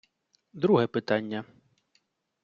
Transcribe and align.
Друге 0.53 0.87
питання. 0.87 1.45